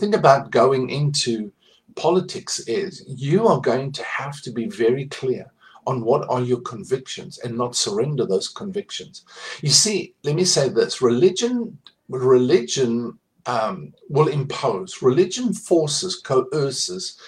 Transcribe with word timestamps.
thing 0.00 0.14
about 0.14 0.50
going 0.50 0.90
into 0.90 1.52
politics 1.94 2.60
is 2.60 3.04
you 3.06 3.46
are 3.46 3.60
going 3.60 3.92
to 3.92 4.02
have 4.04 4.40
to 4.42 4.50
be 4.50 4.66
very 4.66 5.06
clear 5.06 5.50
on 5.86 6.02
what 6.02 6.28
are 6.28 6.42
your 6.42 6.60
convictions 6.60 7.38
and 7.38 7.56
not 7.56 7.74
surrender 7.74 8.26
those 8.26 8.48
convictions. 8.48 9.24
You 9.62 9.70
see, 9.70 10.14
let 10.24 10.34
me 10.34 10.44
say 10.44 10.68
this 10.68 11.02
religion, 11.02 11.78
religion 12.08 13.18
um, 13.46 13.92
will 14.08 14.28
impose, 14.28 15.02
religion 15.02 15.52
forces, 15.52 16.16
coerces, 16.16 17.18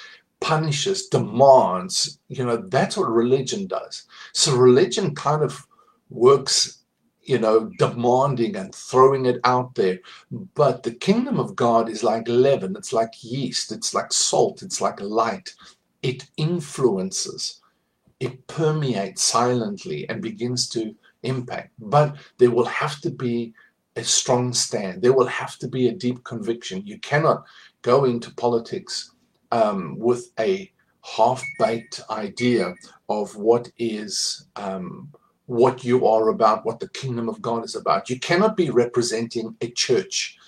punishes, 0.41 1.07
demands. 1.09 2.19
You 2.29 2.45
know, 2.45 2.57
that's 2.57 2.97
what 2.97 3.09
religion 3.11 3.67
does. 3.67 4.05
So 4.33 4.55
religion 4.57 5.15
kind 5.15 5.43
of 5.43 5.67
works 6.11 6.82
you 7.25 7.39
know, 7.39 7.71
demanding 7.79 8.57
and 8.57 8.75
throwing 8.75 9.27
it 9.27 9.41
out 9.45 9.75
there. 9.75 10.01
But 10.55 10.83
the 10.83 10.93
kingdom 10.95 11.39
of 11.39 11.57
God 11.57 11.89
is 11.89 12.03
like 12.03 12.27
leaven, 12.27 12.75
it's 12.77 12.93
like 12.93 13.13
yeast, 13.23 13.73
it's 13.73 13.95
like 13.95 14.13
salt, 14.13 14.63
it's 14.63 14.81
like 14.81 15.01
light. 15.01 15.55
It 16.03 16.27
influences, 16.37 17.61
it 18.19 18.47
permeates 18.49 19.23
silently 19.23 20.09
and 20.09 20.21
begins 20.21 20.69
to 20.71 20.95
impact. 21.23 21.73
But 21.79 22.17
there 22.39 22.51
will 22.51 22.65
have 22.65 23.01
to 23.03 23.11
be 23.11 23.55
a 23.95 24.03
strong 24.03 24.53
stand, 24.53 25.03
there 25.03 25.13
will 25.13 25.27
have 25.27 25.59
to 25.59 25.69
be 25.69 25.89
a 25.89 25.95
deep 25.95 26.25
conviction. 26.25 26.83
You 26.87 26.99
cannot 26.99 27.45
go 27.83 28.05
into 28.05 28.35
politics 28.35 29.13
um, 29.53 29.97
with 29.99 30.33
a 30.41 30.73
half 31.03 31.43
baked 31.59 32.01
idea 32.11 32.75
of 33.09 33.37
what 33.37 33.71
is. 33.79 34.47
Um, 34.57 35.13
what 35.47 35.85
you 35.85 36.07
are 36.07 36.29
about, 36.29 36.65
what 36.65 36.81
the 36.81 36.89
kingdom 36.89 37.29
of 37.29 37.43
God 37.43 37.65
is 37.65 37.75
about. 37.75 38.09
You 38.09 38.19
cannot 38.19 38.57
be 38.57 38.71
representing 38.71 39.57
a 39.61 39.71
church. 39.71 40.39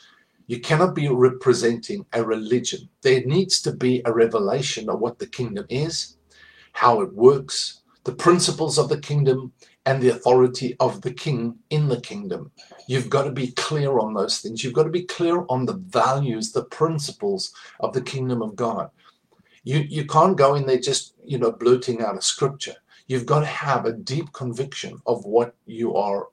You 0.47 0.61
cannot 0.61 0.95
be 0.95 1.09
representing 1.09 2.07
a 2.13 2.23
religion. 2.23 2.89
There 3.03 3.25
needs 3.25 3.61
to 3.63 3.73
be 3.73 4.03
a 4.05 4.13
revelation 4.13 4.89
of 4.89 5.01
what 5.01 5.19
the 5.19 5.27
kingdom 5.27 5.67
is, 5.69 6.17
how 6.73 7.01
it 7.01 7.15
works, 7.15 7.81
the 8.05 8.15
principles 8.15 8.79
of 8.79 8.89
the 8.89 9.01
kingdom, 9.01 9.53
and 9.87 10.03
the 10.03 10.11
authority 10.11 10.77
of 10.81 11.03
the 11.03 11.13
king 11.13 11.59
in 11.71 11.89
the 11.89 12.01
kingdom. 12.01 12.51
You've 12.87 13.11
got 13.11 13.25
to 13.25 13.33
be 13.33 13.49
clear 13.53 13.99
on 13.99 14.15
those 14.15 14.39
things. 14.39 14.65
You've 14.65 14.73
got 14.75 14.85
to 14.85 14.91
be 14.91 15.05
clear 15.05 15.45
on 15.49 15.67
the 15.67 15.75
values, 15.75 16.53
the 16.53 16.65
principles 16.65 17.53
of 17.81 17.93
the 17.93 18.03
kingdom 18.03 18.43
of 18.43 18.57
God. 18.57 18.91
You, 19.63 19.81
you 19.81 20.07
can't 20.07 20.37
go 20.37 20.55
in 20.55 20.67
there 20.67 20.79
just, 20.79 21.15
you 21.25 21.39
know, 21.39 21.53
blurting 21.53 22.03
out 22.03 22.19
a 22.19 22.23
scripture. 22.23 22.77
You've 23.07 23.27
got 23.27 23.41
to 23.41 23.47
have 23.47 23.85
a 23.85 23.93
deep 23.93 24.33
conviction 24.33 25.01
of 25.07 25.25
what 25.25 25.55
you 25.67 25.95
are 25.95 26.29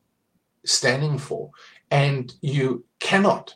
standing 0.66 1.18
for. 1.18 1.52
And 1.90 2.34
you 2.42 2.86
cannot 3.00 3.56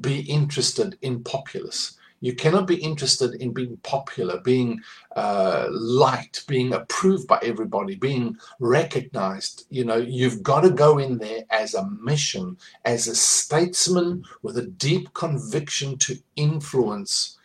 be 0.00 0.20
interested 0.20 0.96
in 1.02 1.22
populace. 1.22 1.98
You 2.20 2.34
cannot 2.34 2.66
be 2.66 2.76
interested 2.76 3.34
in 3.34 3.52
being 3.52 3.76
popular, 3.82 4.40
being 4.40 4.80
uh, 5.14 5.66
liked, 5.70 6.46
being 6.46 6.72
approved 6.72 7.26
by 7.28 7.38
everybody, 7.42 7.96
being 7.96 8.38
recognized. 8.60 9.66
You 9.68 9.84
know, 9.84 9.96
you've 9.96 10.42
got 10.42 10.62
to 10.62 10.70
go 10.70 10.96
in 10.96 11.18
there 11.18 11.42
as 11.50 11.74
a 11.74 11.86
mission, 12.00 12.56
as 12.86 13.08
a 13.08 13.14
statesman 13.14 14.24
with 14.40 14.56
a 14.56 14.66
deep 14.66 15.12
conviction 15.12 15.98
to 15.98 16.18
influence 16.36 17.38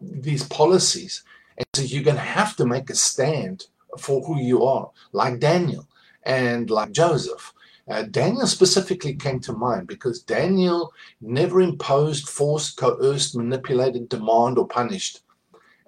these 0.00 0.44
policies. 0.44 1.24
And 1.58 1.66
so 1.74 1.82
you're 1.82 2.04
going 2.04 2.16
to 2.16 2.22
have 2.22 2.54
to 2.56 2.64
make 2.64 2.90
a 2.90 2.94
stand 2.94 3.66
for 4.00 4.22
who 4.22 4.40
you 4.40 4.64
are, 4.64 4.90
like 5.12 5.40
Daniel 5.40 5.86
and 6.24 6.70
like 6.70 6.92
Joseph. 6.92 7.52
Uh, 7.88 8.02
Daniel 8.02 8.46
specifically 8.46 9.14
came 9.14 9.38
to 9.40 9.52
mind 9.52 9.86
because 9.86 10.20
Daniel 10.22 10.92
never 11.20 11.60
imposed, 11.60 12.28
forced, 12.28 12.76
coerced, 12.76 13.36
manipulated, 13.36 14.08
demand, 14.08 14.58
or 14.58 14.66
punished. 14.66 15.20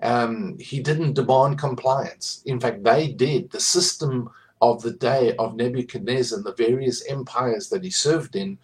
Um, 0.01 0.57
he 0.61 0.81
didn't 0.81 1.15
demand 1.15 1.59
compliance. 1.59 2.43
In 2.47 2.61
fact, 2.61 2.85
they 2.85 3.09
did. 3.09 3.51
The 3.51 3.61
system 3.61 4.31
of 4.61 4.81
the 4.83 4.93
day 4.93 5.35
of 5.37 5.57
Nebuchadnezzar 5.57 6.37
and 6.37 6.47
the 6.47 6.55
various 6.55 7.05
empires 7.07 7.69
that 7.71 7.83
he 7.83 7.91
served 7.91 8.37
in 8.37 8.59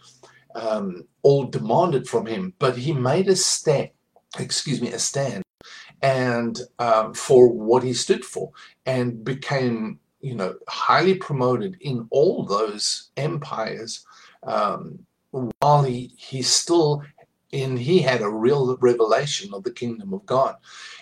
um, 0.54 1.08
all 1.22 1.44
demanded 1.44 2.08
from 2.08 2.26
him, 2.26 2.54
but 2.60 2.76
he 2.76 2.92
made 2.92 3.28
a 3.28 3.34
stand, 3.34 3.90
excuse 4.38 4.80
me, 4.80 4.92
a 4.92 4.98
stand 4.98 5.42
and 6.04 6.60
um, 6.80 7.14
for 7.14 7.48
what 7.48 7.82
he 7.82 7.94
stood 7.94 8.24
for 8.24 8.52
and 8.84 9.24
became 9.24 9.98
you 10.20 10.34
know 10.34 10.54
highly 10.68 11.14
promoted 11.14 11.78
in 11.80 12.06
all 12.10 12.44
those 12.44 13.10
empires 13.16 14.04
um, 14.42 14.98
while 15.30 15.82
he 15.82 16.12
he 16.16 16.42
still 16.42 17.02
in 17.52 17.76
he 17.76 18.00
had 18.00 18.20
a 18.20 18.28
real 18.28 18.76
revelation 18.80 19.54
of 19.54 19.64
the 19.64 19.70
kingdom 19.70 20.12
of 20.12 20.24
God. 20.26 20.56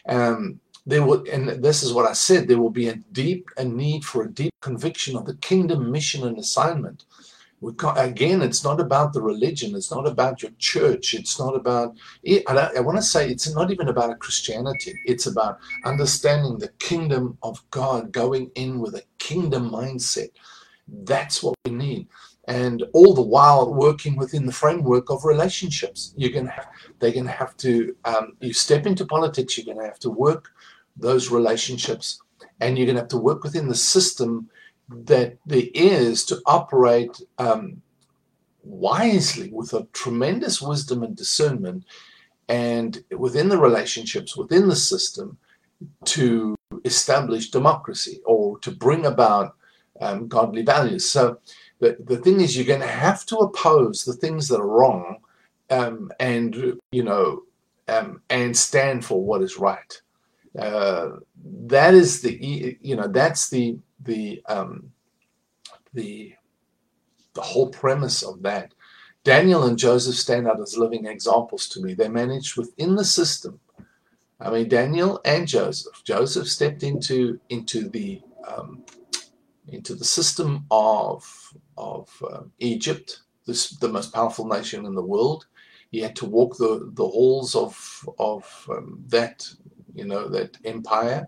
Um, 0.07 0.61
there 0.87 1.05
will, 1.05 1.25
and 1.33 1.49
this 1.49 1.83
is 1.83 1.93
what 1.93 2.09
I 2.09 2.13
said, 2.13 2.47
there 2.47 2.61
will 2.61 2.71
be 2.71 2.89
a 2.89 2.97
deep 3.13 3.51
a 3.57 3.65
need 3.65 4.05
for 4.05 4.23
a 4.23 4.31
deep 4.31 4.55
conviction 4.61 5.17
of 5.17 5.27
the 5.27 5.37
kingdom 5.37 5.91
mission 5.91 6.27
and 6.27 6.39
assignment 6.39 7.05
again, 7.97 8.43
it's 8.43 8.65
not 8.65 8.81
about 8.81 9.13
the 9.13 9.23
religion. 9.23 9.75
It's 9.75 9.91
not 9.91 10.07
about 10.07 10.43
your 10.43 10.53
church. 10.59 11.15
It's 11.15 11.39
not 11.39 11.55
about, 11.55 11.97
I, 12.27 12.71
I 12.77 12.81
want 12.81 12.99
to 12.99 13.03
say 13.03 13.29
it's 13.29 13.53
not 13.55 13.71
even 13.71 13.89
about 13.89 14.19
Christianity. 14.19 14.95
It's 15.07 15.27
about 15.27 15.59
understanding 15.85 16.59
the 16.59 16.73
kingdom 16.79 17.39
of 17.43 17.63
God, 17.71 18.13
going 18.13 18.51
in 18.55 18.81
with 18.81 18.95
a 18.95 19.05
kingdom 19.19 19.71
mindset. 19.71 20.31
That's 20.89 21.43
what 21.43 21.55
we 21.65 21.73
need. 21.73 22.09
And 22.49 22.83
all 22.93 23.15
the 23.15 23.23
while 23.23 23.73
working 23.73 24.17
within 24.17 24.47
the 24.47 24.53
framework 24.53 25.11
of 25.11 25.25
relationships. 25.25 26.13
You're 26.17 26.33
to 26.33 26.51
have, 26.51 26.67
they're 26.99 27.13
going 27.13 27.27
to 27.27 27.31
have 27.31 27.57
to, 27.59 27.95
um, 28.05 28.33
you 28.41 28.53
step 28.53 28.87
into 28.87 29.07
politics, 29.07 29.57
you're 29.57 29.73
going 29.73 29.79
to 29.79 29.89
have 29.89 30.01
to 30.01 30.11
work 30.11 30.51
those 30.97 31.31
relationships 31.31 32.21
and 32.61 32.77
you're 32.77 32.87
going 32.87 32.97
to 32.97 33.03
have 33.03 33.09
to 33.09 33.19
work 33.19 33.45
within 33.45 33.69
the 33.69 33.75
system 33.75 34.51
that 34.89 35.37
there 35.47 35.69
is 35.75 36.25
to 36.27 36.41
operate 36.47 37.21
um, 37.39 37.81
wisely 38.63 39.51
with 39.53 39.73
a 39.73 39.87
tremendous 39.93 40.61
wisdom 40.61 41.03
and 41.03 41.17
discernment 41.17 41.85
and 42.49 43.03
within 43.17 43.49
the 43.49 43.59
relationships 43.59 44.37
within 44.37 44.69
the 44.69 44.77
system 44.77 45.39
to 46.05 46.55
establish 46.85 47.51
democracy 47.51 48.21
or 48.25 48.59
to 48.61 48.71
bring 48.71 49.07
about 49.07 49.57
um, 50.01 50.29
godly 50.29 50.63
values. 50.63 51.09
So 51.09 51.39
the, 51.81 51.97
the 52.05 52.19
thing 52.19 52.41
is 52.41 52.57
you're 52.57 52.67
going 52.67 52.81
to 52.81 52.87
have 52.87 53.25
to 53.27 53.37
oppose 53.39 54.05
the 54.05 54.13
things 54.13 54.49
that 54.49 54.61
are 54.61 54.67
wrong 54.67 55.19
um, 55.71 56.11
and 56.21 56.79
you 56.93 57.03
know 57.03 57.43
um, 57.89 58.23
and 58.31 58.57
stand 58.57 59.05
for 59.05 59.23
what 59.23 59.43
is 59.43 59.59
right. 59.59 60.01
Uh, 60.59 61.13
that 61.67 61.95
is 61.95 62.21
the 62.21 62.79
you 62.81 62.95
know 62.95 63.09
that's 63.09 63.49
the 63.49 63.79
the 64.05 64.43
um, 64.49 64.93
the 65.95 66.35
the 67.35 67.43
whole 67.43 67.71
premise 67.71 68.23
of 68.23 68.43
that. 68.43 68.75
Daniel 69.25 69.65
and 69.65 69.79
Joseph 69.79 70.17
stand 70.17 70.49
out 70.49 70.61
as 70.61 70.77
living 70.79 71.07
examples 71.07 71.69
to 71.71 71.83
me. 71.83 71.95
They 71.95 72.09
managed 72.09 72.57
within 72.57 72.97
the 72.97 73.05
system. 73.05 73.61
I 74.41 74.51
mean, 74.51 74.69
Daniel 74.69 75.21
and 75.25 75.47
Joseph. 75.49 76.03
Joseph 76.05 76.49
stepped 76.49 76.83
into 76.83 77.41
into 77.49 77.89
the 77.89 78.23
um, 78.47 78.85
into 79.69 79.95
the 79.95 80.05
system 80.05 80.67
of 80.71 81.25
of 81.79 82.11
uh, 82.31 82.43
Egypt, 82.59 83.23
this, 83.47 83.71
the 83.79 83.89
most 83.89 84.13
powerful 84.13 84.47
nation 84.47 84.87
in 84.87 84.95
the 84.95 85.03
world. 85.03 85.47
He 85.91 86.01
had 86.01 86.17
to 86.17 86.27
walk 86.27 86.57
the 86.59 86.91
the 86.95 87.07
halls 87.07 87.55
of 87.55 88.09
of 88.19 88.67
um, 88.71 89.05
that 89.09 89.49
you 89.95 90.05
know 90.05 90.29
that 90.29 90.57
empire 90.65 91.27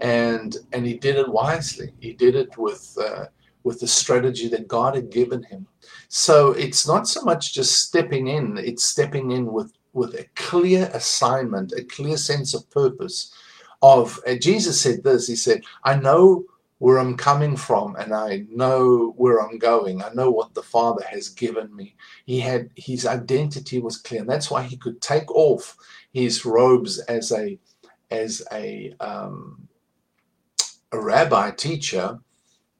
and 0.00 0.56
and 0.72 0.86
he 0.86 0.94
did 0.94 1.16
it 1.16 1.28
wisely. 1.28 1.92
He 2.00 2.12
did 2.12 2.36
it 2.36 2.56
with 2.56 2.96
uh, 3.00 3.26
with 3.64 3.80
the 3.80 3.88
strategy 3.88 4.48
that 4.48 4.68
God 4.68 4.94
had 4.94 5.10
given 5.10 5.42
him. 5.42 5.66
So 6.08 6.52
it's 6.52 6.86
not 6.86 7.08
so 7.08 7.22
much 7.22 7.54
just 7.54 7.82
stepping 7.86 8.28
in; 8.28 8.58
it's 8.58 8.84
stepping 8.84 9.32
in 9.32 9.52
with 9.52 9.72
with 9.92 10.14
a 10.14 10.26
clear 10.36 10.90
assignment, 10.94 11.72
a 11.72 11.84
clear 11.84 12.16
sense 12.16 12.54
of 12.54 12.70
purpose. 12.70 13.32
Of 13.80 14.18
uh, 14.26 14.34
Jesus 14.34 14.80
said 14.80 15.04
this. 15.04 15.26
He 15.26 15.36
said, 15.36 15.62
"I 15.84 15.96
know." 15.96 16.44
Where 16.80 17.00
I'm 17.00 17.16
coming 17.16 17.56
from, 17.56 17.96
and 17.96 18.14
I 18.14 18.44
know 18.48 19.12
where 19.16 19.42
I'm 19.42 19.58
going. 19.58 20.00
I 20.00 20.10
know 20.14 20.30
what 20.30 20.54
the 20.54 20.62
Father 20.62 21.04
has 21.10 21.28
given 21.28 21.74
me. 21.74 21.96
He 22.24 22.38
had 22.38 22.70
his 22.76 23.04
identity 23.04 23.80
was 23.80 23.96
clear, 23.96 24.20
and 24.20 24.30
that's 24.30 24.48
why 24.48 24.62
he 24.62 24.76
could 24.76 25.02
take 25.02 25.28
off 25.34 25.76
his 26.12 26.44
robes 26.44 27.00
as 27.00 27.32
a 27.32 27.58
as 28.10 28.42
a 28.52 28.94
um, 29.00 29.68
a 30.92 31.00
rabbi, 31.00 31.50
teacher, 31.50 32.18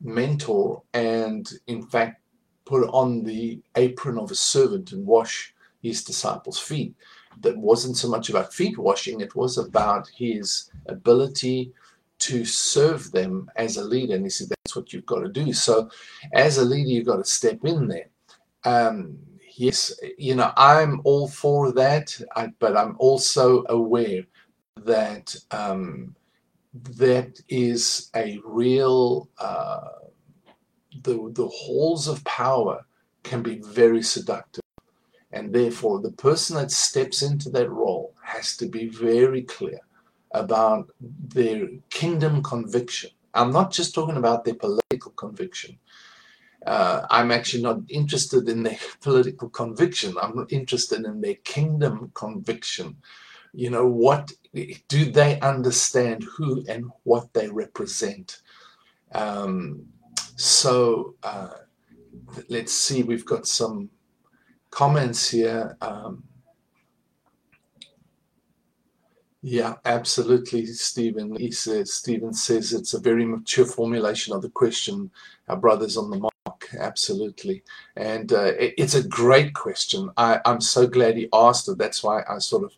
mentor, 0.00 0.82
and 0.94 1.50
in 1.66 1.82
fact 1.82 2.22
put 2.64 2.86
on 2.90 3.24
the 3.24 3.60
apron 3.76 4.18
of 4.18 4.30
a 4.30 4.34
servant 4.34 4.92
and 4.92 5.06
wash 5.06 5.54
his 5.82 6.04
disciples' 6.04 6.58
feet. 6.58 6.94
That 7.40 7.56
wasn't 7.56 7.96
so 7.96 8.08
much 8.08 8.28
about 8.28 8.52
feet 8.52 8.76
washing, 8.76 9.20
it 9.20 9.34
was 9.34 9.58
about 9.58 10.08
his 10.08 10.70
ability 10.86 11.72
to 12.18 12.44
serve 12.44 13.10
them 13.12 13.50
as 13.56 13.76
a 13.76 13.84
leader. 13.84 14.16
And 14.16 14.24
he 14.24 14.30
said, 14.30 14.48
That's 14.48 14.76
what 14.76 14.92
you've 14.92 15.06
got 15.06 15.20
to 15.20 15.28
do. 15.28 15.52
So, 15.52 15.88
as 16.32 16.58
a 16.58 16.64
leader, 16.64 16.90
you've 16.90 17.06
got 17.06 17.16
to 17.16 17.24
step 17.24 17.64
in 17.64 17.88
there. 17.88 18.08
Um, 18.64 19.16
yes, 19.56 19.98
you 20.18 20.34
know, 20.34 20.52
I'm 20.56 21.00
all 21.04 21.28
for 21.28 21.72
that, 21.72 22.20
I, 22.36 22.48
but 22.58 22.76
I'm 22.76 22.96
also 22.98 23.64
aware 23.68 24.24
that 24.84 25.34
um, 25.50 26.14
that 26.74 27.40
is 27.48 28.10
a 28.14 28.38
real, 28.44 29.28
uh, 29.38 29.88
the, 31.02 31.30
the 31.32 31.48
halls 31.48 32.08
of 32.08 32.24
power 32.24 32.84
can 33.22 33.42
be 33.42 33.60
very 33.60 34.02
seductive. 34.02 34.62
And 35.32 35.52
therefore, 35.52 36.00
the 36.00 36.12
person 36.12 36.56
that 36.56 36.70
steps 36.70 37.22
into 37.22 37.50
that 37.50 37.70
role 37.70 38.14
has 38.22 38.56
to 38.58 38.66
be 38.66 38.88
very 38.88 39.42
clear 39.42 39.80
about 40.32 40.90
their 41.00 41.68
kingdom 41.90 42.42
conviction. 42.42 43.10
I'm 43.34 43.52
not 43.52 43.70
just 43.70 43.94
talking 43.94 44.16
about 44.16 44.44
their 44.44 44.54
political 44.54 45.12
conviction. 45.12 45.78
Uh, 46.66 47.06
I'm 47.10 47.30
actually 47.30 47.62
not 47.62 47.78
interested 47.88 48.48
in 48.48 48.62
their 48.62 48.78
political 49.00 49.48
conviction. 49.50 50.14
I'm 50.20 50.46
interested 50.50 51.04
in 51.04 51.20
their 51.20 51.36
kingdom 51.36 52.10
conviction. 52.14 52.96
You 53.52 53.70
know, 53.70 53.86
what 53.86 54.32
do 54.88 55.10
they 55.10 55.40
understand 55.40 56.24
who 56.24 56.64
and 56.68 56.90
what 57.04 57.32
they 57.32 57.48
represent? 57.48 58.42
Um, 59.12 59.86
so 60.36 61.14
uh, 61.22 61.50
let's 62.48 62.72
see, 62.72 63.02
we've 63.02 63.26
got 63.26 63.46
some 63.46 63.90
comments 64.70 65.30
here. 65.30 65.76
Um, 65.80 66.24
yeah, 69.40 69.74
absolutely, 69.84 70.66
Stephen. 70.66 71.36
He 71.36 71.50
says, 71.52 71.92
Stephen 71.92 72.34
says 72.34 72.72
it's 72.72 72.94
a 72.94 73.00
very 73.00 73.24
mature 73.24 73.64
formulation 73.64 74.34
of 74.34 74.42
the 74.42 74.50
question. 74.50 75.10
Our 75.48 75.56
brothers 75.56 75.96
on 75.96 76.10
the 76.10 76.28
mark, 76.58 76.74
absolutely. 76.82 77.62
And 77.96 78.32
uh, 78.32 78.52
it, 78.58 78.74
it's 78.78 78.94
a 78.94 79.06
great 79.06 79.54
question. 79.54 80.10
I, 80.16 80.40
am 80.44 80.60
so 80.60 80.86
glad 80.86 81.16
he 81.16 81.28
asked 81.32 81.68
it. 81.68 81.78
That's 81.78 82.02
why 82.02 82.22
I 82.28 82.38
sort 82.38 82.64
of 82.64 82.72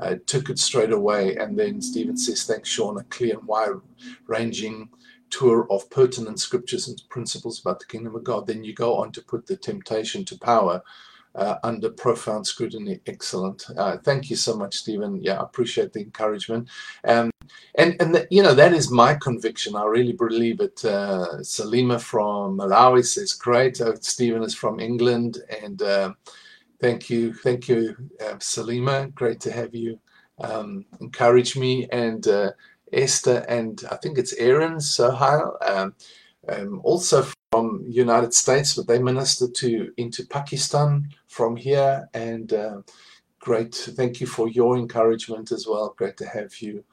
uh, 0.00 0.14
took 0.26 0.50
it 0.50 0.58
straight 0.58 0.92
away. 0.92 1.36
And 1.36 1.58
then 1.58 1.80
Stephen 1.80 2.16
says, 2.16 2.44
thanks, 2.44 2.68
Sean, 2.68 2.98
a 2.98 3.04
clear 3.04 3.38
and 3.38 3.46
wide 3.46 3.80
ranging 4.26 4.88
tour 5.30 5.66
of 5.70 5.90
pertinent 5.90 6.38
scriptures 6.38 6.88
and 6.88 7.02
principles 7.08 7.60
about 7.60 7.80
the 7.80 7.86
kingdom 7.86 8.14
of 8.14 8.24
God. 8.24 8.46
Then 8.46 8.64
you 8.64 8.72
go 8.74 8.96
on 8.96 9.12
to 9.12 9.22
put 9.22 9.46
the 9.46 9.56
temptation 9.56 10.24
to 10.26 10.38
power 10.38 10.82
uh, 11.36 11.58
under 11.62 11.90
profound 11.90 12.46
scrutiny. 12.46 13.00
Excellent. 13.06 13.64
Uh, 13.76 13.98
thank 13.98 14.30
you 14.30 14.36
so 14.36 14.56
much, 14.56 14.76
Stephen. 14.76 15.22
Yeah, 15.22 15.40
I 15.40 15.44
appreciate 15.44 15.92
the 15.92 16.00
encouragement. 16.00 16.68
Um, 17.04 17.30
and 17.76 17.94
and 18.00 18.14
the, 18.14 18.26
you 18.30 18.42
know 18.42 18.54
that 18.54 18.72
is 18.72 18.90
my 18.90 19.14
conviction. 19.14 19.76
I 19.76 19.84
really 19.84 20.12
believe 20.12 20.60
it. 20.60 20.84
Uh, 20.84 21.38
Salima 21.40 22.00
from 22.00 22.58
Malawi 22.58 23.04
says, 23.04 23.34
"Great." 23.34 23.80
Uh, 23.80 23.94
Stephen 24.00 24.42
is 24.42 24.54
from 24.54 24.80
England, 24.80 25.38
and 25.62 25.82
uh, 25.82 26.12
thank 26.80 27.10
you, 27.10 27.34
thank 27.34 27.68
you, 27.68 27.96
uh, 28.20 28.34
Salima. 28.38 29.14
Great 29.14 29.40
to 29.40 29.52
have 29.52 29.74
you. 29.74 29.98
Um, 30.38 30.84
encourage 31.00 31.56
me 31.56 31.88
and 31.92 32.26
Esther, 32.92 33.44
and 33.48 33.82
I 33.90 33.96
think 33.96 34.18
it's 34.18 34.34
Aaron 34.34 34.80
Sohail. 34.80 35.56
Um, 35.64 35.94
um, 36.48 36.80
also 36.84 37.26
from 37.52 37.84
United 37.88 38.34
States, 38.34 38.74
but 38.74 38.86
they 38.86 38.98
minister 38.98 39.48
to 39.48 39.92
into 39.96 40.26
Pakistan 40.26 41.08
from 41.28 41.56
here. 41.56 42.08
And 42.14 42.52
uh, 42.52 42.82
great, 43.38 43.74
thank 43.74 44.20
you 44.20 44.26
for 44.26 44.48
your 44.48 44.76
encouragement 44.76 45.52
as 45.52 45.66
well. 45.66 45.94
Great 45.96 46.16
to 46.18 46.26
have 46.26 46.60
you. 46.60 46.84